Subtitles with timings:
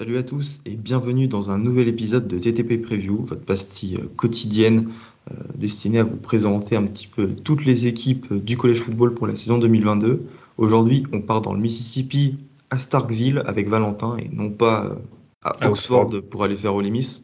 [0.00, 4.08] Salut à tous et bienvenue dans un nouvel épisode de TTP Preview, votre pastille euh,
[4.16, 4.88] quotidienne
[5.30, 9.26] euh, destinée à vous présenter un petit peu toutes les équipes du collège football pour
[9.26, 10.24] la saison 2022.
[10.56, 12.38] Aujourd'hui, on part dans le Mississippi
[12.70, 14.94] à Starkville avec Valentin et non pas euh,
[15.42, 17.22] à Oxford, pour aller faire Ole Miss.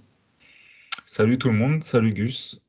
[1.07, 2.66] Salut tout le monde, salut Gus.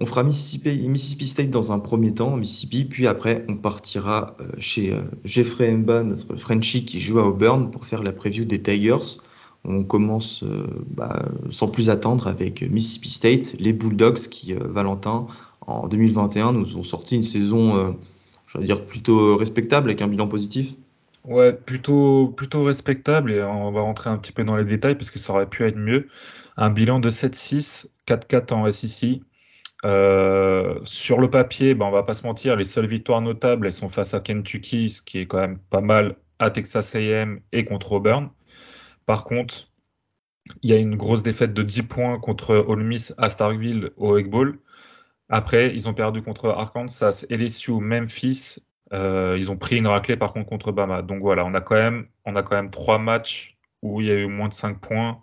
[0.00, 4.92] On fera Mississippi, State dans un premier temps, Mississippi, puis après on partira euh, chez
[4.92, 9.18] euh, Jeffrey Mba, notre Frenchie qui joue à Auburn, pour faire la preview des Tigers.
[9.64, 15.26] On commence euh, bah, sans plus attendre avec Mississippi State, les Bulldogs qui, Valentin,
[15.62, 17.94] en 2021, nous ont sorti une saison,
[18.46, 20.74] je vais dire, plutôt respectable avec un bilan positif.
[21.24, 25.10] Ouais, plutôt, plutôt respectable et on va rentrer un petit peu dans les détails parce
[25.10, 26.06] que ça aurait pu être mieux.
[26.56, 29.20] Un bilan de 7-6, 4-4 en SEC,
[29.84, 33.72] euh, sur le papier, ben, on va pas se mentir, les seules victoires notables, elles
[33.72, 37.64] sont face à Kentucky, ce qui est quand même pas mal, à Texas A&M et
[37.64, 38.30] contre Auburn.
[39.06, 39.70] Par contre,
[40.62, 44.16] il y a une grosse défaite de 10 points contre Ole Miss à Starkville au
[44.18, 44.32] Egg.
[45.28, 48.56] Après, ils ont perdu contre Arkansas, LSU, Memphis.
[48.92, 51.02] Euh, ils ont pris une raclée par contre contre Bama.
[51.02, 54.10] Donc voilà, on a quand même, on a quand même trois matchs où il y
[54.10, 55.20] a eu moins de 5 points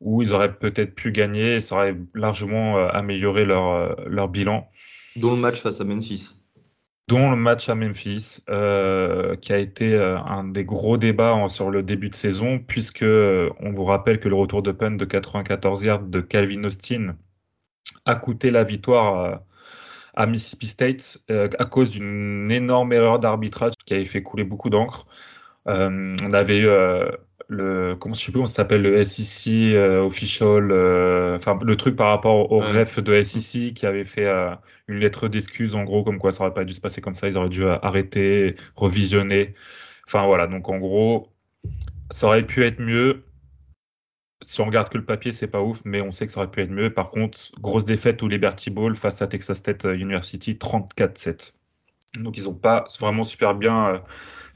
[0.00, 4.28] où ils auraient peut-être pu gagner et ça aurait largement euh, amélioré leur, euh, leur
[4.28, 4.68] bilan.
[5.16, 6.36] Dont le match face à Memphis.
[7.08, 11.82] Dont le match à Memphis, euh, qui a été un des gros débats sur le
[11.82, 16.02] début de saison, puisque on vous rappelle que le retour de punt de 94 yards
[16.02, 17.16] de Calvin Austin
[18.04, 19.40] a coûté la victoire
[20.14, 25.06] à Mississippi State à cause d'une énorme erreur d'arbitrage qui avait fait couler beaucoup d'encre.
[25.64, 26.68] on avait eu
[27.48, 31.76] le comment je sais plus comment ça s'appelle le SEC euh, official euh, enfin le
[31.76, 34.54] truc par rapport au ref de SEC qui avait fait euh,
[34.86, 37.26] une lettre d'excuse en gros comme quoi ça aurait pas dû se passer comme ça.
[37.26, 39.54] Ils auraient dû arrêter revisionner.
[40.06, 40.46] Enfin voilà.
[40.46, 41.32] Donc en gros
[42.10, 43.24] ça aurait pu être mieux.
[44.42, 46.50] Si on regarde que le papier c'est pas ouf mais on sait que ça aurait
[46.50, 46.92] pu être mieux.
[46.92, 51.54] Par contre grosse défaite au Liberty Bowl face à Texas State University 34-7
[52.18, 54.02] donc ils ont pas vraiment super bien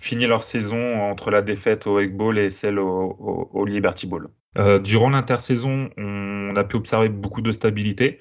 [0.03, 4.29] fini leur saison entre la défaite au Egg Bowl et celle au, Liberty Bowl.
[4.59, 8.19] Euh, durant l'intersaison, on a pu observer beaucoup de stabilité.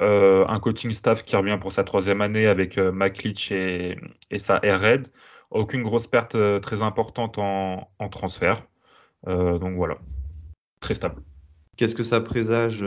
[0.00, 3.96] Euh, un coaching staff qui revient pour sa troisième année avec euh, Mike Leach et,
[4.36, 5.08] sa Air Red.
[5.50, 8.66] Aucune grosse perte très importante en, transfert.
[9.26, 9.98] donc voilà,
[10.80, 11.22] très stable.
[11.76, 12.84] Qu'est-ce que ça présage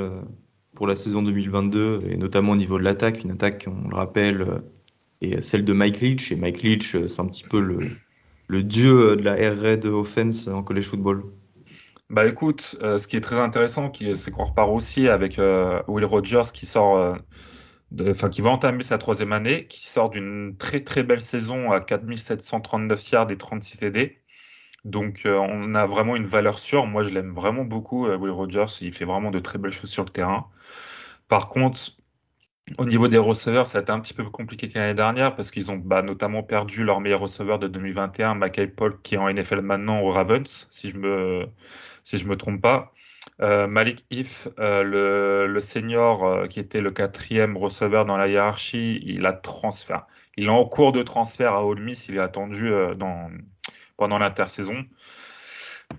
[0.74, 3.24] pour la saison 2022 et notamment au niveau de l'attaque?
[3.24, 4.64] Une attaque, on le rappelle,
[5.22, 6.32] est celle de Mike Leach.
[6.32, 7.78] Et Mike Leach, c'est un petit peu le,
[8.48, 11.24] le dieu de la air raid offense en college football
[12.10, 16.06] Bah écoute, euh, ce qui est très intéressant, c'est qu'on repart aussi avec euh, Will
[16.06, 17.16] Rogers qui sort, euh,
[18.12, 21.80] enfin qui va entamer sa troisième année, qui sort d'une très très belle saison à
[21.82, 24.22] 4739 yards et 36 TD.
[24.84, 26.86] Donc on a vraiment une valeur sûre.
[26.86, 28.68] Moi je l'aime vraiment beaucoup, Will Rogers.
[28.82, 30.48] Il fait vraiment de très belles choses sur le terrain.
[31.28, 31.80] Par contre,
[32.80, 35.36] au niveau des receveurs, ça a été un petit peu plus compliqué que l'année dernière
[35.36, 39.18] parce qu'ils ont bah, notamment perdu leur meilleur receveur de 2021, Mackay Paul, qui est
[39.18, 41.46] en NFL maintenant au Ravens, si je me,
[42.04, 42.92] si je me trompe pas.
[43.42, 48.28] Euh, Malik If, euh, le, le, senior euh, qui était le quatrième receveur dans la
[48.28, 50.08] hiérarchie, il a transfert.
[50.38, 53.30] Il est en cours de transfert à Ole Miss, il est attendu dans,
[53.96, 54.86] pendant l'intersaison.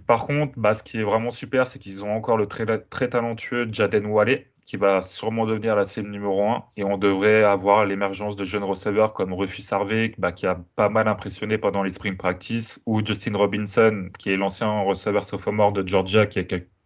[0.07, 3.09] Par contre, bah, ce qui est vraiment super, c'est qu'ils ont encore le très, très
[3.09, 6.65] talentueux Jaden Wale, qui va sûrement devenir la cible numéro 1.
[6.77, 10.89] Et on devrait avoir l'émergence de jeunes receveurs comme Rufus Harvey, bah, qui a pas
[10.89, 15.87] mal impressionné pendant les spring practice, ou Justin Robinson, qui est l'ancien receveur sophomore de
[15.87, 16.45] Georgia, qui a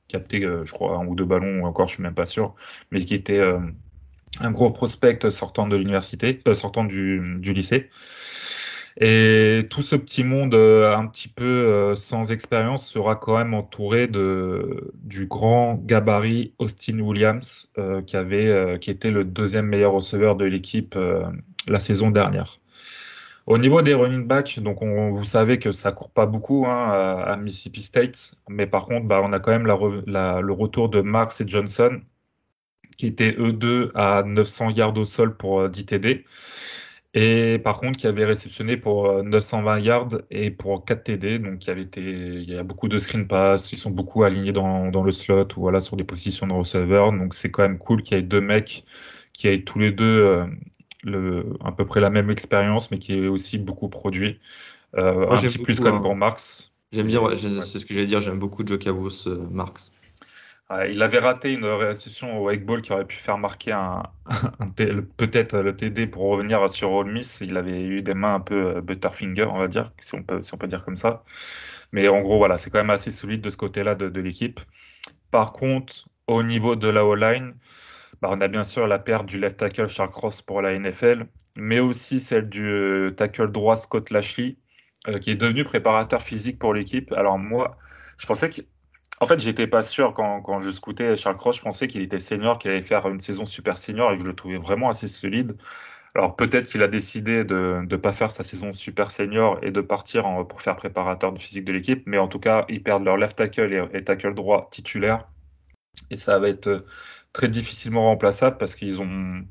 [0.09, 2.55] capté, euh, je crois, un ou deux ballons, encore, je suis même pas sûr,
[2.91, 3.59] mais qui était euh,
[4.41, 7.89] un gros prospect sortant de l'université, euh, sortant du, du lycée.
[8.99, 13.55] Et tout ce petit monde euh, un petit peu euh, sans expérience sera quand même
[13.55, 19.93] entouré de, du grand gabarit Austin Williams, euh, qui, avait, qui était le deuxième meilleur
[19.93, 20.99] receveur de l'équipe
[21.69, 22.59] la saison dernière.
[23.47, 26.91] Au niveau des running backs, donc on, vous savez que ça court pas beaucoup hein,
[27.27, 29.67] à, Mississippi State, mais par contre, bah, on a quand même
[30.07, 32.01] la, le retour de Marks et Johnson,
[32.99, 36.25] qui étaient eux deux à 900 yards au sol pour 10 TD.
[37.15, 41.39] Et par contre, qui avait réceptionné pour 920 euh, yards et pour 4 TD.
[41.41, 43.73] Donc, il y, avait été, il y a beaucoup de screen pass.
[43.73, 47.13] Ils sont beaucoup alignés dans, dans le slot ou voilà, sur des positions de receveur.
[47.13, 48.85] Donc, c'est quand même cool qu'il y ait deux mecs
[49.33, 50.47] qui a tous les deux
[51.03, 54.39] le, à peu près la même expérience, mais qui est aussi beaucoup produit.
[54.95, 56.01] un petit plus comme hein.
[56.01, 56.73] pour Marx.
[56.93, 59.91] J'aime bien, c'est ce que j'allais dire, j'aime beaucoup Joe Cabos, Marx
[60.89, 64.05] il avait raté une restitution au Wake Ball qui aurait pu faire marquer un,
[65.17, 67.41] peut-être le TD pour revenir sur Ole Miss.
[67.41, 70.43] Il avait eu des mains un peu euh, butterfinger, on va dire, si on peut,
[70.45, 71.25] si on peut dire comme ça.
[71.93, 74.61] Mais en gros, voilà, c'est quand même assez solide de ce côté-là de, l'équipe.
[75.33, 77.55] Par contre, au niveau de la O-line,
[78.23, 81.27] bah, on a bien sûr la perte du left tackle Charles Cross pour la NFL,
[81.57, 84.57] mais aussi celle du euh, tackle droit Scott Lashley,
[85.09, 87.13] euh, qui est devenu préparateur physique pour l'équipe.
[87.13, 87.77] Alors moi,
[88.19, 88.61] je pensais que
[89.21, 92.19] en fait, j'étais pas sûr quand, quand je scoutais Charles Cross, je pensais qu'il était
[92.19, 95.09] senior, qu'il allait faire une saison super senior et que je le trouvais vraiment assez
[95.09, 95.57] solide.
[96.15, 99.81] Alors peut-être qu'il a décidé de ne pas faire sa saison super senior et de
[99.81, 103.17] partir pour faire préparateur de physique de l'équipe, mais en tout cas, ils perdent leur
[103.17, 105.29] left tackle et, tackle droit titulaire.
[106.11, 106.81] Et ça va être euh,
[107.33, 109.45] très difficilement remplaçable parce qu'ils ont.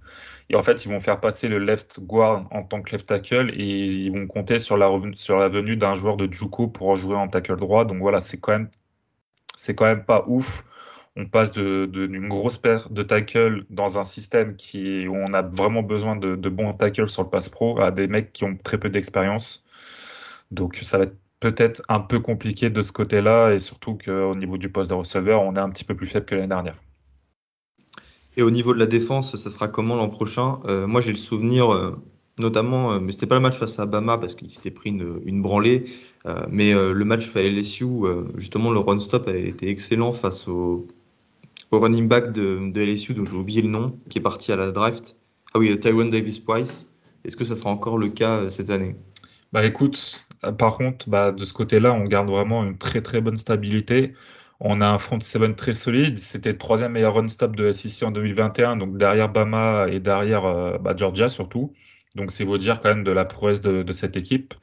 [0.50, 3.52] Et en fait, ils vont faire passer le left guard en tant que left tackle
[3.54, 7.16] et ils vont compter sur la, sur la venue d'un joueur de Juco pour jouer
[7.16, 7.86] en tackle droit.
[7.86, 8.70] Donc voilà, c'est quand même
[9.60, 10.64] c'est quand même pas ouf.
[11.18, 16.16] On passe d'une grosse paire de tackles dans un système où on a vraiment besoin
[16.16, 19.66] de, bons tackles sur le pass pro à des mecs qui ont très peu d'expérience.
[20.52, 24.58] Donc ça va être peut-être un peu compliqué de ce côté-là et surtout qu'au niveau
[24.58, 26.80] du poste de receveur, on est un petit peu plus faible que l'année dernière.
[28.38, 30.62] Et au niveau de la défense, ça sera comment l'an prochain?
[30.66, 32.02] Euh, Moi, j'ai le souvenir, euh,
[32.40, 35.42] notamment, euh, mais c'était pas le match face à Bama parce qu'il s'était pris une,
[35.42, 35.86] branlée,
[36.26, 37.86] euh, mais euh, le match face à LSU,
[38.36, 40.88] justement, le run-stop a été excellent face au,
[41.72, 45.16] running back de, LSU, dont j'ai oublié le nom, qui est parti à la draft.
[45.54, 46.92] Ah oui, Tyrone Davis Price.
[47.26, 48.96] Est-ce que ça sera encore le cas cette année?
[49.52, 50.26] Bah écoute,
[50.58, 54.14] par contre, bah, de ce côté-là, on garde vraiment une très très bonne stabilité.
[54.60, 56.18] On a un front seven très solide.
[56.18, 60.80] C'était le troisième meilleur run stop de SEC en 2021, donc derrière Bama et derrière
[60.80, 61.74] bah, Georgia surtout.
[62.16, 64.54] Donc c'est vous dire quand même de la prouesse de, cette équipe.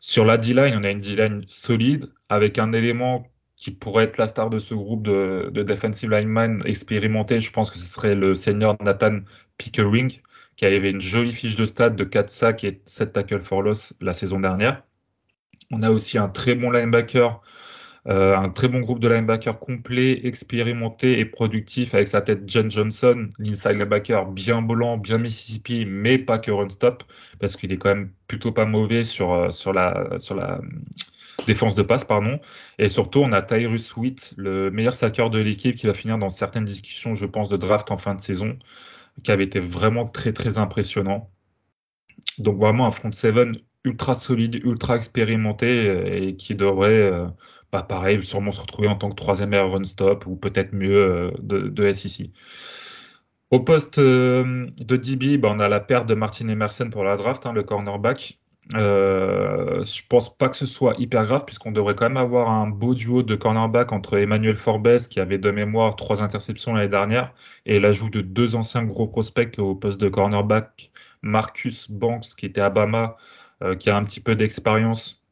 [0.00, 3.26] Sur la D-line, on a une D-line solide avec un élément
[3.56, 7.40] qui pourrait être la star de ce groupe de, defensive lineman expérimenté.
[7.40, 9.20] Je pense que ce serait le senior Nathan
[9.58, 10.20] Pickering,
[10.56, 13.94] qui avait une jolie fiche de stade de 4 sacs et 7 tackles for loss
[14.00, 14.82] la saison dernière.
[15.70, 17.40] On a aussi un très bon linebacker
[18.06, 22.70] euh, un très bon groupe de linebackers complet, expérimenté et productif avec sa tête Jen
[22.70, 27.02] Johnson, l'inside linebacker bien blanc, bien Mississippi, mais pas que run stop,
[27.40, 30.60] parce qu'il est quand même plutôt pas mauvais sur, euh, sur la, sur la euh,
[31.46, 32.36] défense de passe, pardon.
[32.78, 36.28] Et surtout, on a Tyrus Witt, le meilleur sacker de l'équipe, qui va finir dans
[36.28, 38.58] certaines discussions, je pense, de draft en fin de saison,
[39.22, 41.30] qui avait été vraiment très, très impressionnant.
[42.38, 47.10] Donc vraiment un front seven ultra solide, ultra expérimenté et qui devrait
[47.74, 50.94] bah, pareil, sûrement se retrouver en tant que troisième meilleur run stop ou peut-être mieux
[50.94, 52.30] euh, de, SEC.
[53.50, 57.16] Au poste euh, de DB, bah, on a la perte de Martin Emerson pour la
[57.16, 58.38] draft, hein, le cornerback.
[58.74, 62.68] Euh, je pense pas que ce soit hyper grave puisqu'on devrait quand même avoir un
[62.68, 67.34] beau duo de cornerback entre Emmanuel Forbes qui avait de mémoire trois interceptions l'année dernière
[67.66, 70.90] et l'ajout de deux anciens gros prospects au poste de cornerback,
[71.22, 73.43] Marcus Banks qui était à Bama, euh,
[73.78, 75.24] qui a un petit peu d'expérience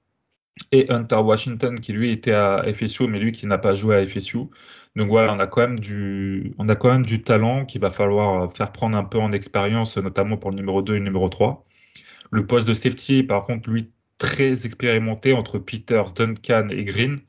[0.70, 4.06] et Hunter Washington qui lui était à FSU, mais lui qui n'a pas joué à
[4.06, 4.38] FSU.
[4.96, 7.90] Donc voilà, on a quand même du, on a quand même du talent qu'il va
[7.90, 11.04] falloir euh, faire prendre un peu en expérience, notamment pour le numéro 2 et le
[11.04, 11.64] numéro 3.
[12.30, 17.20] Le poste de safety, par contre, lui, très expérimenté entre Peters, Duncan et Green.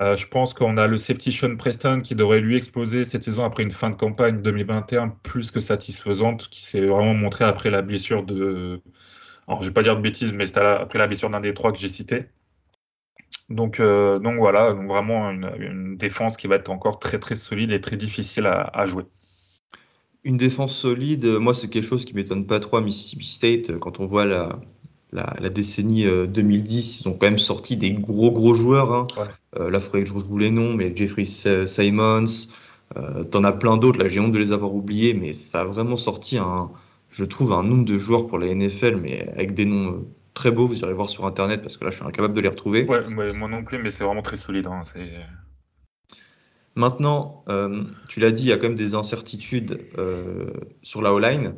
[0.00, 3.44] Euh, je pense qu'on a le safety Sean Preston qui devrait lui exploser cette saison
[3.44, 7.82] après une fin de campagne 2021 plus que satisfaisante, qui s'est vraiment montré après la
[7.82, 8.82] blessure de.
[9.46, 11.72] Alors, je vais pas dire de bêtises, mais c'était après la blessure d'un des trois
[11.72, 12.26] que j'ai cité.
[13.50, 17.72] Donc, euh, donc voilà, donc vraiment une, défense qui va être encore très très solide
[17.72, 19.04] et très difficile à, jouer.
[20.24, 23.78] Une défense solide, moi c'est quelque chose qui m'étonne pas trop à Mississippi State.
[23.78, 24.58] Quand on voit la,
[25.12, 28.92] la, décennie 2010, euh, ils ont quand même sorti des gros gros joueurs.
[28.92, 29.04] Hein.
[29.58, 32.48] Euh, là, il faudrait que je retrouve les noms, mais Jeffrey Simons,
[33.30, 33.98] t'en as plein d'autres.
[33.98, 36.70] Là, j'ai honte de les avoir oubliés, mais ça a vraiment sorti un,
[37.14, 40.04] je trouve, un nombre de joueurs pour la NFL, mais avec des noms
[40.34, 42.48] très beau, vous irez voir sur internet parce que là je suis incapable de les
[42.48, 42.84] retrouver.
[42.86, 44.66] Ouais, moi non plus, mais c'est vraiment très solide.
[44.66, 44.82] Hein,
[46.74, 50.46] Maintenant, euh, tu l'as dit, il y a quand même des incertitudes euh,
[50.82, 51.54] sur la O-line.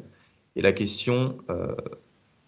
[0.56, 1.74] Et la question, euh,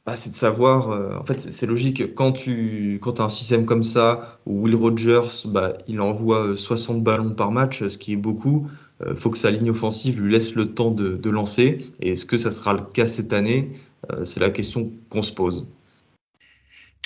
[0.04, 3.82] bah, c'est de savoir, en fait, c'est logique, quand tu quand as un système comme
[3.82, 8.68] ça, où Will Rogers, bah, il envoie 60 ballons par match, ce qui est beaucoup,
[9.06, 11.92] il faut que sa ligne offensive lui laisse le temps de, lancer.
[12.00, 13.72] Et est-ce que ça sera le cas cette année?
[14.24, 15.66] C'est la question qu'on se pose.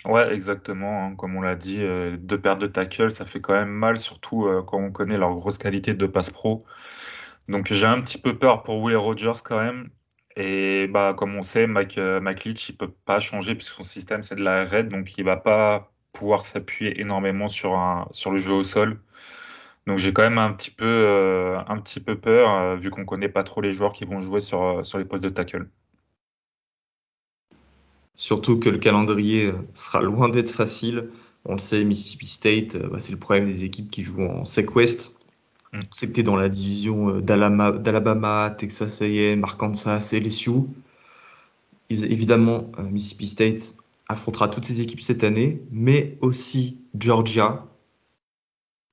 [0.05, 1.07] Ouais, exactement.
[1.07, 1.15] Hein.
[1.17, 4.47] Comme on l'a dit, euh, deux paires de tackles, ça fait quand même mal, surtout
[4.47, 6.65] euh, quand on connaît leur grosse qualité de passe pro.
[7.49, 9.91] Donc j'ai un petit peu peur pour Will Rogers quand même.
[10.37, 14.23] Et bah, comme on sait, Mike, euh, Mike il peut pas changer puisque son système,
[14.23, 17.77] c'est de la raid, donc il va pas pouvoir s'appuyer énormément sur
[18.31, 18.99] le jeu au sol.
[19.87, 23.05] Donc j'ai quand même un petit peu, euh, un petit peu peur, euh, vu qu'on
[23.05, 25.69] connaît pas trop les joueurs qui vont jouer sur, sur les postes de tackle.
[28.17, 31.11] Surtout que le calendrier sera loin d'être facile.
[31.45, 34.77] On le sait, Mississippi State, bah, c'est le problème des équipes qui jouent en SEC
[34.77, 35.17] West.
[35.73, 35.81] Mm.
[35.91, 40.53] C'était dans la division d'Alabama, Texas A&M, Arkansas LSU.
[41.91, 43.75] évidemment, euh, Mississippi State
[44.09, 47.67] affrontera toutes ces équipes cette année, mais aussi Georgia.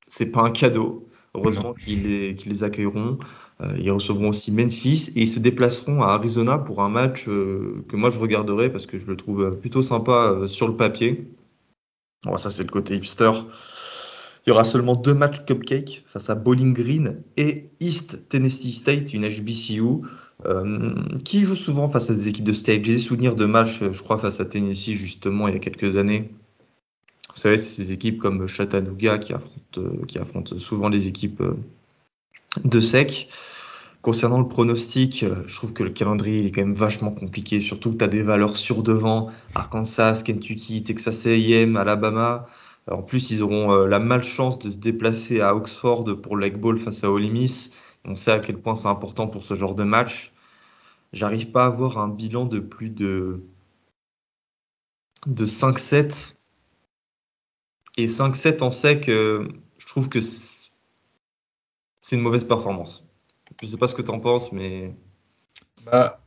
[0.10, 1.08] C'est pas un cadeau.
[1.36, 3.20] Heureusement qu'ils les, accueilleront.
[3.62, 7.86] Euh, ils recevront aussi Memphis et ils se déplaceront à Arizona pour un match euh,
[7.88, 11.28] que moi je regarderai parce que je le trouve plutôt sympa sur le papier.
[12.38, 13.32] ça c'est le côté hipster.
[14.46, 19.14] Il y aura seulement deux matchs cupcake face à Bowling Green et East Tennessee State,
[19.14, 20.02] une HBCU,
[20.46, 22.86] euh, qui joue souvent face à des équipes de state.
[22.86, 25.98] J'ai des souvenirs de matchs, je crois, face à Tennessee, justement, il y a quelques
[25.98, 26.32] années.
[27.34, 30.20] Vous savez, ces équipes comme Chattanooga qui affrontent, euh, qui
[30.60, 31.56] souvent les équipes euh,
[32.64, 33.30] de SEC.
[34.02, 37.98] Concernant le pronostic, je trouve que le calendrier est quand même vachement compliqué, surtout que
[37.98, 42.48] tu as des valeurs sur devant, Arkansas, Kentucky, Texas AM, Alabama.
[42.90, 46.80] En plus, ils auront euh, la malchance de se déplacer à Oxford pour le Ball
[46.80, 47.76] face à Ole Miss.
[48.06, 50.32] On sait à quel point c'est important pour ce genre de match.
[51.14, 53.42] J'arrive pas à avoir un bilan de plus de,
[55.28, 56.36] de 5-7.
[58.00, 60.70] Et 5-7 en sec, je trouve que c'est
[62.16, 63.06] une mauvaise performance.
[63.62, 64.96] Je sais pas ce que tu en penses, mais.
[65.86, 66.22] Bah,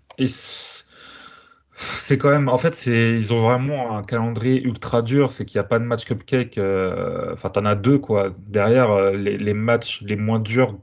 [1.75, 5.31] c'est quand même, en fait, ils ont vraiment un calendrier ultra dur.
[5.31, 6.59] C'est qu'il n'y a pas de match cupcake.
[6.59, 8.35] Euh, enfin, t'en as deux, quoi.
[8.49, 10.79] Derrière, euh, les, matchs les moins durs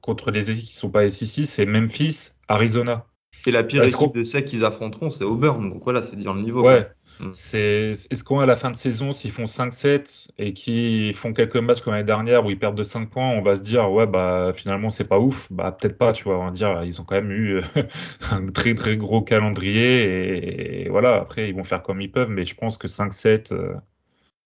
[0.00, 3.04] contre les équipes qui sont pas SEC, c'est Memphis, Arizona.
[3.46, 5.70] Et la pire équipe de sec qu'ils affronteront, c'est Auburn.
[5.70, 6.62] Donc voilà, c'est dire le niveau.
[6.62, 6.88] Ouais.
[7.20, 7.30] Mm.
[7.34, 11.56] C'est, est-ce qu'on à la fin de saison, s'ils font 5-7 et qu'ils font quelques
[11.56, 14.06] matchs comme l'année dernière où ils perdent de 5 points, on va se dire ouais
[14.06, 17.04] bah finalement c'est pas ouf, bah peut-être pas, tu vois, on va dire ils ont
[17.04, 17.60] quand même eu
[18.30, 22.44] un très très gros calendrier et, voilà après ils vont faire comme ils peuvent, mais
[22.44, 23.74] je pense que 5-7 euh,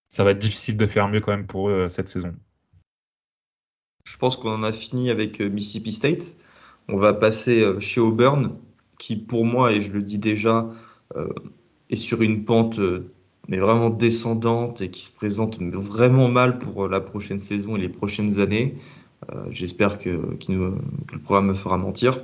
[0.09, 2.35] ça va être difficile de faire mieux quand même pour eux euh, cette saison.
[4.05, 6.37] Je pense qu'on en a fini avec euh, Mississippi State.
[6.89, 8.59] On va passer chez Auburn,
[8.99, 10.69] qui pour moi, et je le dis déjà,
[11.91, 13.11] est sur une pente euh,
[13.49, 17.81] mais vraiment descendante et qui se présente vraiment mal pour euh, la prochaine saison et
[17.81, 18.77] les prochaines années.
[19.33, 20.11] Euh, j'espère que,
[20.49, 22.21] le programme me fera mentir.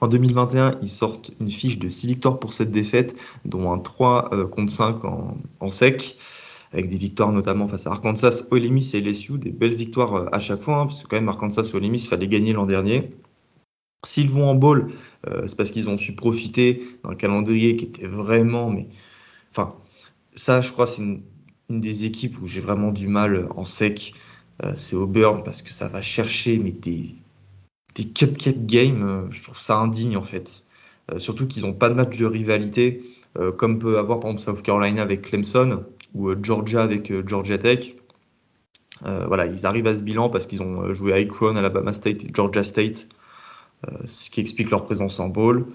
[0.00, 3.14] En 2021, ils sortent une fiche de 6 victoires pour cette défaite,
[3.44, 6.18] dont un 3 contre 5 en, sec,
[6.72, 10.38] avec des victoires notamment face à Arkansas, Ole Miss et LSU, des belles victoires à
[10.38, 13.12] chaque fois, hein, parce que quand même Arkansas et Ole Miss, fallait gagner l'an dernier.
[14.04, 14.92] S'ils vont en bowl,
[15.28, 18.68] euh, c'est parce qu'ils ont su profiter d'un calendrier qui était vraiment.
[18.68, 18.88] Mais,
[19.50, 19.76] enfin,
[20.34, 21.22] ça, je crois, c'est une,
[21.70, 24.14] des équipes où j'ai vraiment du mal en sec.
[24.64, 27.14] Euh, c'est Auburn parce que ça va chercher mais des,
[27.94, 29.02] des cupcake games.
[29.04, 30.64] Euh, je trouve ça indigne en fait.
[31.18, 33.02] surtout qu'ils n'ont pas de match de rivalité
[33.56, 37.94] comme peut avoir par exemple South Carolina avec Clemson ou Georgia avec Georgia Tech.
[39.02, 42.30] voilà, ils arrivent à ce bilan parce qu'ils ont joué à Akron, Alabama State et
[42.34, 43.08] Georgia State.
[43.90, 45.66] Euh, ce qui explique leur présence en bowl.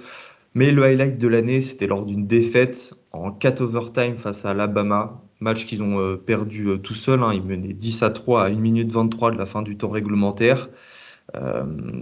[0.53, 5.21] Mais le highlight de l'année, c'était lors d'une défaite en 4 overtime face à Alabama,
[5.41, 7.21] match qu'ils ont euh, perdu euh, tout seul.
[7.21, 7.33] Hein.
[7.33, 10.69] Ils menaient 10 à 3 à 1 minute 23 de la fin du temps réglementaire.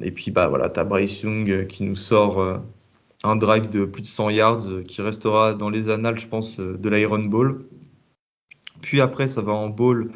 [0.03, 2.59] et puis bah voilà, as Bryce Young qui nous sort
[3.23, 6.89] un drive de plus de 100 yards qui restera dans les annales, je pense, de
[6.89, 7.65] l'Iron Bowl.
[8.81, 10.11] Puis après, ça va en bowl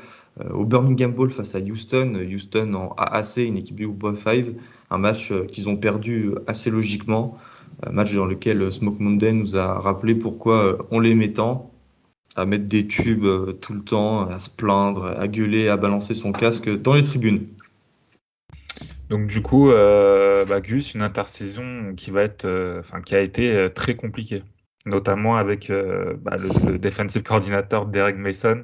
[0.53, 2.13] au Birmingham Bowl face à Houston.
[2.15, 4.55] Houston en AAC, une équipe du groupe 5
[4.89, 7.37] un match euh, qu'ils ont perdu assez logiquement,
[7.85, 11.71] un match dans lequel Smoke Monday nous a rappelé pourquoi euh, on les met tant,
[12.35, 16.13] à mettre des tubes euh, tout le temps, à se plaindre, à gueuler, à balancer
[16.13, 17.47] son casque dans les tribunes.
[19.09, 22.45] Donc du coup, euh, bah, Gus, une intersaison qui va être,
[22.77, 24.43] enfin qui a été très compliquée,
[24.85, 25.71] notamment avec
[26.21, 28.63] bah, le, defensive coordinator Derek Mason,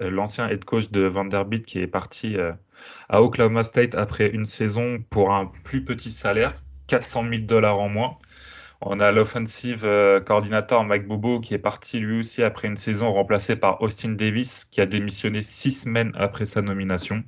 [0.00, 2.36] l'ancien head coach de Vanderbilt qui est parti
[3.08, 7.88] à Oklahoma State après une saison pour un plus petit salaire, 400 000 dollars en
[7.88, 8.16] moins.
[8.82, 13.10] On a l'offensive euh, coordinateur Mike Bobo qui est parti lui aussi après une saison
[13.10, 17.24] remplacé par Austin Davis qui a démissionné six semaines après sa nomination.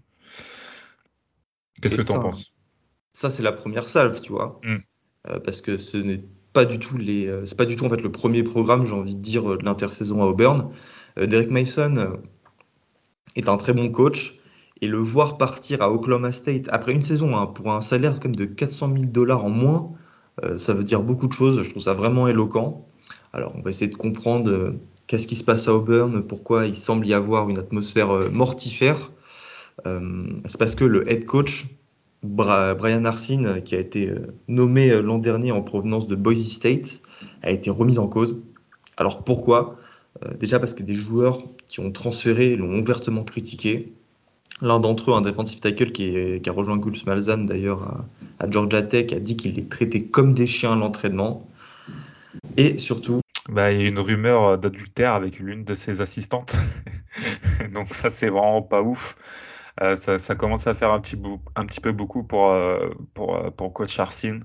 [1.81, 2.53] Qu'est-ce que tu en penses?
[3.13, 4.61] Ça, c'est la première salve, tu vois.
[4.63, 4.77] Mm.
[5.31, 6.23] Euh, parce que ce n'est
[6.53, 8.95] pas du tout les, euh, c'est pas du tout en fait le premier programme, j'ai
[8.95, 10.73] envie de dire, de l'intersaison à Auburn.
[11.17, 12.21] Derek Mason
[13.37, 14.35] est un très bon coach
[14.81, 18.37] et le voir partir à Oklahoma State après une saison hein, pour un salaire comme
[18.37, 19.91] de 400 000 dollars en moins,
[20.57, 21.63] ça veut dire beaucoup de choses.
[21.63, 22.87] Je trouve ça vraiment éloquent.
[23.33, 24.75] Alors, on va essayer de comprendre
[25.09, 29.11] qu'est-ce qui se passe à Auburn, pourquoi il semble y avoir une atmosphère mortifère.
[29.85, 31.67] C'est parce que le head coach,
[32.23, 34.13] Brian Arsene, qui a été
[34.47, 37.03] nommé l'an dernier en provenance de Boise State,
[37.43, 38.41] a été remis en cause.
[38.97, 39.77] Alors pourquoi?
[40.39, 43.93] Déjà parce que des joueurs qui ont transféré l'ont ouvertement critiqué.
[44.61, 48.07] L'un d'entre eux, un defensive tackle qui, a rejoint Gus Malzahn d'ailleurs
[48.41, 51.49] à, Georgia Tech, a dit qu'il les traitait comme des chiens à l'entraînement.
[52.57, 53.21] Et surtout.
[53.49, 56.57] Bah, il y a une rumeur d'adultère avec l'une de ses assistantes.
[57.75, 59.17] Donc ça, c'est vraiment pas ouf.
[59.81, 64.43] Euh, ça, commence à faire un petit, peu beaucoup pour, euh, pour, euh, coach Arsene.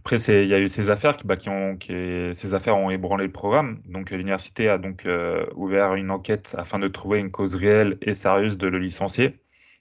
[0.00, 3.32] Après, il y a eu ces affaires qui, bah, ont, ces affaires ont ébranlé le
[3.32, 3.82] programme.
[3.84, 8.14] Donc, l'université a donc euh, ouvert une enquête afin de trouver une cause réelle et
[8.14, 9.40] sérieuse de le licencier,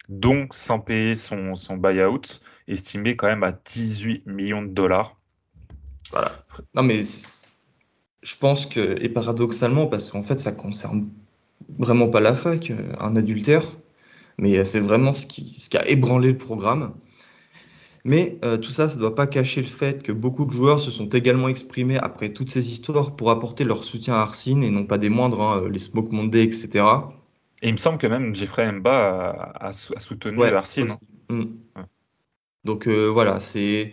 [0.09, 5.17] donc sans payer son, son buyout, estimé quand même à 18 millions de dollars.
[6.11, 6.33] Voilà.
[6.75, 11.07] Non, mais je pense que, et paradoxalement, parce qu'en fait, ça concerne
[11.77, 13.63] vraiment pas la fac, un adultère,
[14.38, 16.93] mais c'est vraiment ce qui a ébranlé le programme.
[18.06, 20.79] Mais euh, tout ça, ça ne doit pas cacher le fait que beaucoup de joueurs
[20.79, 24.72] se sont également exprimés après toutes ces histoires pour apporter leur soutien à Arsene et
[24.72, 26.86] non pas des moindres, hein, les Smoke Monday, etc.
[27.62, 30.91] Et il me semble que même Jeffrey Mba a, soutenu Arsene.
[31.29, 31.36] Hein.
[31.36, 31.84] Mm.
[32.63, 33.91] Donc euh, voilà, c'est.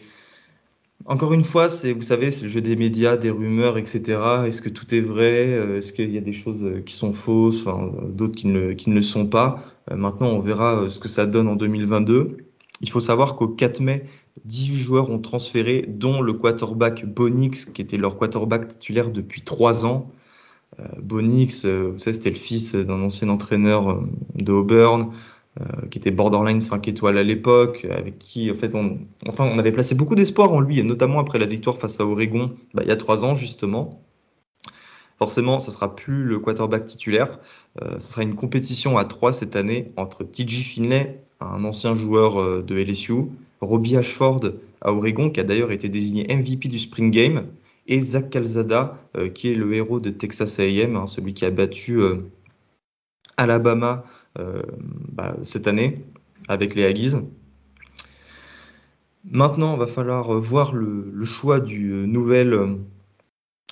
[1.05, 4.19] Encore une fois, c'est, vous savez, c'est le jeu des médias, des rumeurs, etc.
[4.47, 5.53] Est-ce que tout est vrai?
[5.53, 7.65] Euh, Est-ce qu'il y a des choses qui sont fausses,
[8.09, 9.63] d'autres qui ne, qui ne le sont pas
[9.95, 12.46] Maintenant, on verra ce que ça donne en 2022.
[12.81, 14.05] Il faut savoir qu'au 4 mai,
[14.45, 19.87] 18 joueurs ont transféré, dont le quarterback Bonix, qui était leur quarterback titulaire depuis 3
[19.87, 20.11] ans.
[20.81, 24.01] Euh, Bonix, euh, vous savez, c'était le fils d'un ancien entraîneur euh,
[24.35, 25.13] de Auburn,
[25.91, 29.73] qui était borderline 5 étoiles à l'époque, avec qui, en fait, on, enfin, on avait
[29.73, 32.89] placé beaucoup d'espoir en lui, et notamment après la victoire face à Oregon, bah, il
[32.91, 34.06] y a 3 ans, justement.
[35.19, 37.39] Forcément, ça sera plus le quarterback titulaire.
[37.81, 42.63] ça sera une compétition à 3 cette année entre TJ Finlay un ancien joueur euh,
[42.63, 43.15] de LSU,
[43.61, 44.41] Robbie Ashford
[44.81, 47.47] à Oregon, qui a d'ailleurs été désigné MVP du Spring Game,
[47.87, 51.51] et Zach Calzada, euh, qui est le héros de Texas AM, hein, celui qui a
[51.51, 52.17] battu euh,
[53.37, 54.05] Alabama
[55.13, 56.05] bah, cette année
[56.47, 57.15] avec les Aggies.
[59.31, 62.77] Maintenant, il va falloir voir le, choix du nouvel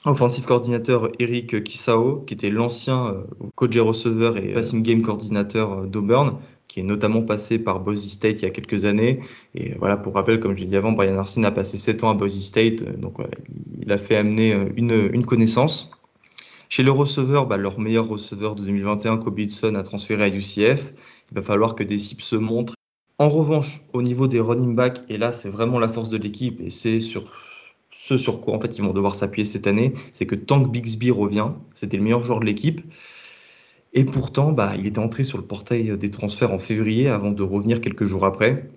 [0.04, 3.14] offensive coordinateur Eric Kisao, qui était l'ancien
[3.54, 6.38] coach et receveur et passing game coordinateur d'Auburn,
[6.68, 9.20] qui est notamment passé par Boise State il y a quelques années.
[9.54, 12.10] Et voilà, pour rappel, comme je l'ai dit avant, Brian Arsene a passé 7 ans
[12.10, 13.18] à Boise State, euh, donc
[13.80, 15.90] il a fait amener euh, une, une connaissance.
[16.68, 20.94] Chez le receveur, bah, leur meilleur receveur de 2021, Kobe Hudson, a transféré à UCF.
[21.30, 22.74] Il va falloir que des cibles se montrent.
[23.18, 26.60] En revanche, au niveau des running backs, et là c'est vraiment la force de l'équipe,
[26.60, 27.30] et c'est sur
[27.94, 31.96] ce sur quoi ils vont devoir s'appuyer cette année, c'est que Tank Bixby revient, c'était
[31.96, 32.82] le meilleur joueur de l'équipe.
[33.94, 37.42] Et pourtant, bah, il était entré sur le portail des transferts en février avant de
[37.44, 38.68] revenir quelques jours après.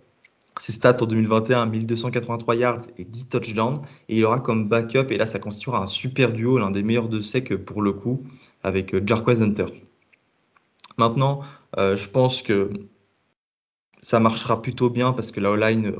[0.60, 3.82] Ses stats en 2021, 1283 yards et 10 touchdowns.
[4.08, 7.10] Et il aura comme backup, et là ça constituera un super duo, l'un des meilleurs
[7.10, 8.23] de sec pour le coup,
[8.63, 9.65] avec euh, Jarquez Hunter.
[10.99, 11.41] Maintenant,
[11.77, 12.69] euh, je pense que
[14.07, 15.93] ça marchera plutôt bien parce que la O-line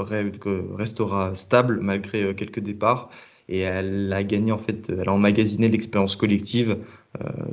[0.78, 3.10] restera stable malgré euh, quelques départs.
[3.50, 6.80] Et elle a gagné, en fait, elle a emmagasiné l'expérience collective,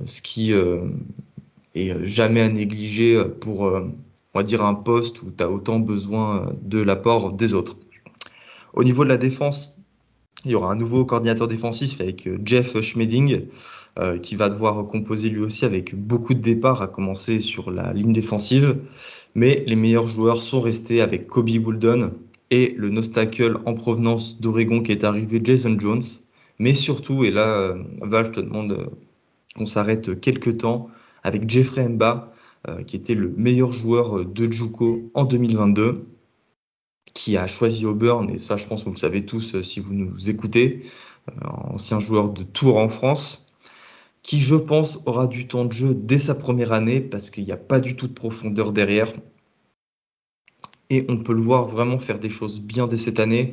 [0.06, 0.52] ce qui
[1.76, 3.82] euh, jamais à négliger euh, pour, euh,
[4.34, 7.76] on va dire, un poste où tu as autant besoin de l'apport des autres.
[8.74, 9.76] Au niveau de la défense,
[10.44, 13.46] il y aura un nouveau coordinateur défensif avec Jeff Schmeding,
[14.22, 18.12] qui va devoir composer lui aussi avec beaucoup de départs, à commencer sur la ligne
[18.12, 18.76] défensive.
[19.35, 22.12] Mais les meilleurs joueurs sont restés avec Kobe Wooldon
[22.51, 26.03] et le nostacle en provenance d'Oregon qui est arrivé, Jason Jones.
[26.59, 28.90] Mais surtout, et là, Valve te demande
[29.57, 30.88] qu'on s'arrête quelques temps,
[31.23, 32.33] avec Jeffrey Mba,
[32.68, 36.07] euh, qui était le meilleur joueur euh, de Juco en 2022,
[37.12, 39.81] qui a choisi Auburn, et ça je pense que vous le savez tous euh, si
[39.81, 40.83] vous nous écoutez,
[41.42, 43.43] ancien joueur de Tours en France,
[44.24, 47.52] qui je pense aura du temps de jeu dès sa première année, parce qu'il n'y
[47.52, 49.12] a pas du tout de profondeur derrière.
[50.90, 53.52] Et on peut le voir vraiment faire des choses bien dès cette année.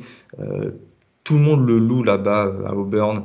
[1.24, 3.24] tout le monde le loue là-bas à Auburn,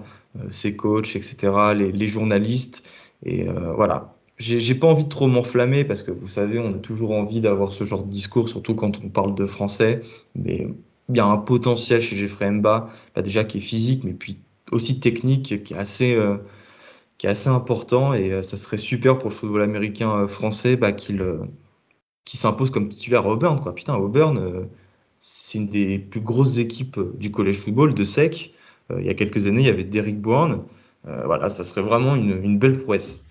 [0.50, 2.88] ses coachs, etc., les, journalistes.
[3.26, 7.12] Et voilà, j'ai pas envie de trop m'enflammer parce que vous savez, on a toujours
[7.12, 10.02] envie d'avoir ce genre de discours, surtout quand on parle de français.
[10.36, 10.68] Mais
[11.10, 12.90] il y a un potentiel chez Jeffrey Mba,
[13.24, 14.38] déjà qui est physique, mais puis
[14.72, 16.38] aussi technique, qui est assez, euh,
[17.18, 18.14] qui est assez important.
[18.14, 21.24] Et euh, ça serait super pour le football américain euh, français bah, qu'il
[22.26, 23.60] qui s'impose comme titulaire à Auburn.
[23.60, 23.74] Quoi.
[23.74, 24.68] Putain, Auburn,
[25.22, 28.54] c'est une des plus grosses équipes du college football, de SEC.
[28.98, 30.66] il y a quelques années, il y avait Derrick Bourne.
[31.06, 33.24] voilà, ça serait vraiment une, une belle prouesse.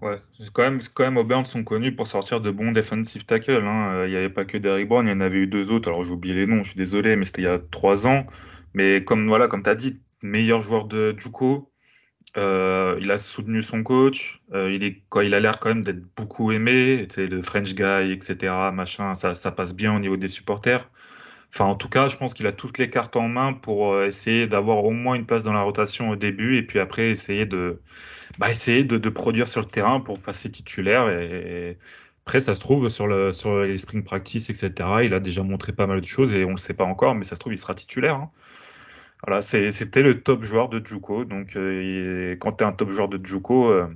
[0.00, 0.18] Ouais,
[0.52, 3.64] quand même, quand même Auburn sont connus pour sortir de bons defensive tackles.
[3.66, 4.04] Hein.
[4.04, 5.88] Il n'y avait pas que Derrick Brown, il y en avait eu deux autres.
[5.88, 8.22] Alors j'ai oublié les noms, je suis désolé, mais c'était il y a trois ans.
[8.74, 11.70] Mais comme voilà, comme tu as dit, meilleur joueur de Juco.
[12.36, 14.40] Euh, il a soutenu son coach.
[14.52, 17.06] Euh, il est, il a l'air quand même d'être beaucoup aimé.
[17.16, 18.70] Le French guy, etc.
[18.72, 20.88] Machin, ça, passe bien au niveau des supporters.
[21.52, 24.06] Enfin, en tout cas, je pense qu'il a toutes les cartes en main pour euh,
[24.06, 27.46] essayer d'avoir au moins une place dans la rotation au début et puis après essayer
[27.46, 27.80] de
[28.38, 31.08] bah, essayer de, produire sur le terrain pour passer titulaire.
[31.08, 31.78] Et,
[32.26, 34.72] après, ça se trouve, sur les spring practice, etc.,
[35.04, 37.14] il a déjà montré pas mal de choses et on ne le sait pas encore,
[37.14, 38.16] mais ça se trouve, il sera titulaire.
[38.16, 38.30] Hein.
[39.26, 41.24] Voilà, c'était le top joueur de Juco.
[41.24, 43.88] Donc, euh, quand tu es un top joueur de Juco, euh,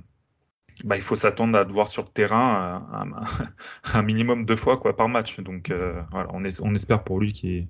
[0.83, 2.85] bah, il faut s'attendre à te voir sur le terrain
[3.93, 5.39] un, minimum deux fois quoi, par match.
[5.39, 7.67] Donc, euh, voilà, on, est, on espère pour lui qu'il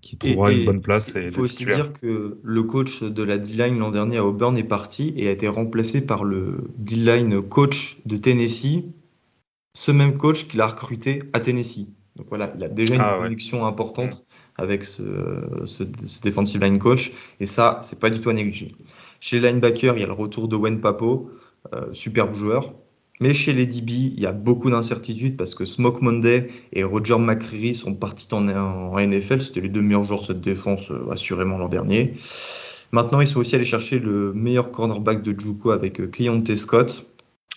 [0.00, 1.12] qui trouvera une bonne place.
[1.16, 4.64] Il faut aussi dire que le coach de la D-line l'an dernier à Auburn est
[4.64, 8.84] parti et a été remplacé par le D-line coach de Tennessee,
[9.74, 11.88] ce même coach qu'il a recruté à Tennessee.
[12.16, 14.37] Donc voilà, il a déjà une ah connexion importante mm.
[14.58, 15.02] Avec ce,
[15.64, 15.84] ce,
[16.22, 18.68] defensive line coach et ça, c'est pas du tout à négliger.
[19.20, 21.30] Chez les linebackers, il y a le retour de Wen Papo,
[21.72, 22.74] euh, superbe joueur.
[23.20, 27.18] Mais chez les DB, il y a beaucoup d'incertitudes parce que Smoke Monday et Roger
[27.18, 28.42] McCreary sont partis en,
[28.96, 29.40] NFL.
[29.40, 32.14] C'était les deux meilleurs joueurs de cette défense, euh, assurément l'an dernier.
[32.92, 37.06] Maintenant, ils sont aussi allés chercher le meilleur cornerback de Juco avec euh, Scott.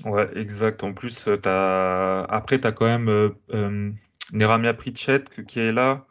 [0.04, 0.84] Ouais, exact.
[0.84, 2.26] En plus, euh, as...
[2.30, 3.92] après, tu as quand même euh,
[4.34, 6.06] Neramia Pritchett qui est là.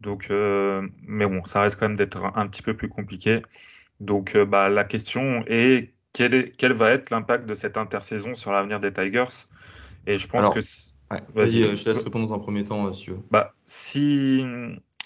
[0.00, 3.42] Donc, mais bon, ça reste quand même d'être un, petit peu plus compliqué.
[4.00, 8.92] Donc, bah, la question est quel, va être l'impact de cette intersaison sur l'avenir des
[8.92, 9.46] Tigers?
[10.06, 10.60] Et je pense que.
[11.34, 14.44] Vas-y, euh, je te laisse répondre dans un premier temps, euh, si Bah, si,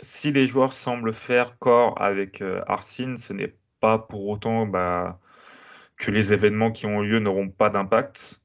[0.00, 5.18] si les joueurs semblent faire corps avec euh, Arsene, ce n'est pas pour autant bah,
[5.96, 8.42] que les événements qui ont lieu n'auront pas d'impact.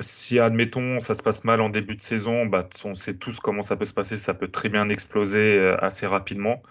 [0.00, 3.62] Si, admettons, ça se passe mal en début de saison, bah, on sait tous comment
[3.62, 6.62] ça peut se passer, ça peut très bien exploser assez rapidement.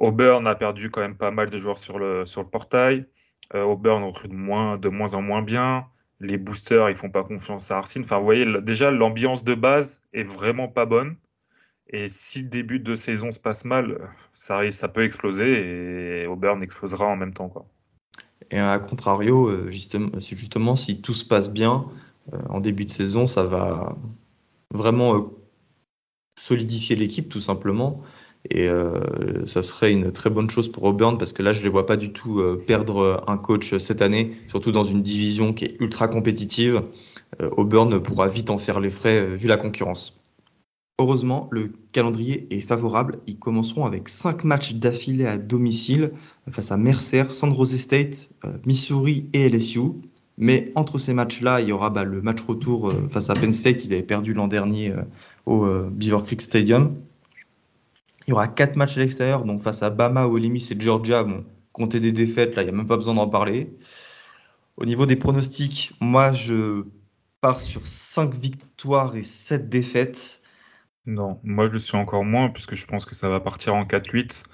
[0.00, 3.06] Auburn a perdu quand même pas mal de joueurs sur le, sur le portail.
[3.54, 5.86] Euh, Auburn recrute de moins en moins bien.
[6.20, 8.02] Les boosters, ils font pas confiance à Arsene.
[8.02, 11.16] Enfin, vous voyez, déjà, l'ambiance de base est vraiment pas bonne.
[11.88, 13.98] Et si le début de saison se passe mal,
[14.32, 17.48] ça, ça peut exploser et Auburn explosera en même temps.
[17.48, 17.66] Quoi.
[18.50, 21.86] Et à contrario, euh, justement, justement, si tout se passe bien
[22.32, 23.96] euh, en début de saison, ça va
[24.72, 25.30] vraiment
[26.38, 28.02] solidifier l'équipe tout simplement.
[28.48, 31.64] Et euh, ça serait une très bonne chose pour Auburn parce que là, je ne
[31.64, 35.52] les vois pas du tout euh, perdre un coach cette année, surtout dans une division
[35.52, 36.82] qui est ultra compétitive.
[37.42, 40.19] Euh, Auburn pourra vite en faire les frais vu la concurrence.
[41.00, 43.20] Heureusement, le calendrier est favorable.
[43.26, 46.12] Ils commenceront avec 5 matchs d'affilée à domicile
[46.50, 48.28] face à Mercer, San Jose State,
[48.66, 49.80] Missouri et LSU.
[50.36, 53.78] Mais entre ces matchs-là, il y aura bah, le match retour face à Penn State
[53.78, 54.92] qu'ils avaient perdu l'an dernier
[55.46, 56.94] au Beaver Creek Stadium.
[58.26, 61.24] Il y aura quatre matchs à l'extérieur, donc face à Bama, Ole Miss et Georgia.
[61.24, 63.74] Bon, compter des défaites, là, il n'y a même pas besoin d'en parler.
[64.76, 66.84] Au niveau des pronostics, moi, je
[67.40, 70.39] pars sur 5 victoires et 7 défaites.
[71.06, 73.84] Non, moi, je le suis encore moins, puisque je pense que ça va partir en
[73.84, 74.44] 4-8.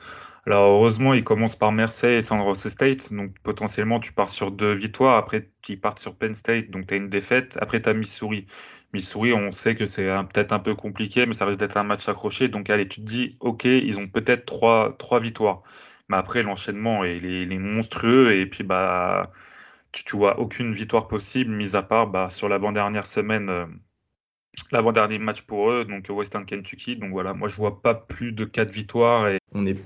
[0.47, 4.53] Alors, heureusement, il commence par Mercer et San Jose State, donc potentiellement, tu pars sur
[4.53, 5.17] deux victoires.
[5.17, 7.59] Après, tu pars sur Penn State, donc tu as une défaite.
[7.61, 8.47] Après, tu as Missouri.
[8.93, 12.09] Missouri, on sait que c'est peut-être un peu compliqué, mais ça risque d'être un match
[12.09, 12.49] accroché.
[12.49, 15.63] Donc, allez, tu te dis, OK, ils ont peut-être trois, victoires.
[16.09, 18.35] Mais après, l'enchaînement, est est monstrueux.
[18.37, 19.33] Et puis, bah,
[19.93, 23.67] tu, tu vois aucune victoire possible, mis à part bah, sur l'avant-dernière semaine, euh,
[24.73, 26.97] l'avant-dernier match pour eux, donc Western Kentucky.
[26.97, 29.29] Donc voilà, moi, je vois pas plus de quatre victoires.
[29.29, 29.39] Et...
[29.53, 29.79] On est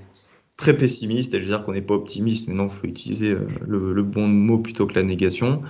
[0.61, 3.31] très pessimiste, et je veux dire qu'on n'est pas optimiste, mais non, il faut utiliser
[3.31, 5.63] euh, le, bon mot plutôt que la négation.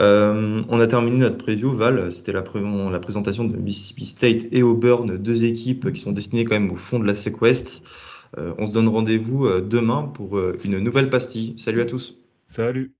[0.00, 2.42] Euh, on a terminé notre preview, Val, c'était la,
[2.90, 6.76] la, présentation de Mississippi State et Auburn, deux équipes qui sont destinées quand même au
[6.76, 7.34] fond de la SEC
[8.36, 11.54] euh, on se donne rendez-vous demain pour une nouvelle pastille.
[11.56, 12.18] Salut à tous.
[12.46, 12.92] Salut.